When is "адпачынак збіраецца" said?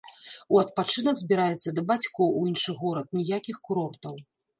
0.61-1.73